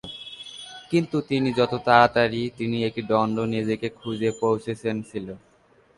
কিন্তু 0.91 1.17
তিনি 1.29 1.49
যত 1.59 1.73
তাড়াতাড়ি 1.87 2.41
তিনি 2.57 2.77
একটি 2.87 3.01
দ্বন্দ্ব 3.01 3.41
নিজেকে 3.55 3.87
খুঁজে 3.99 4.29
পৌঁছেছেন 4.41 4.95
ছিল। 5.09 5.27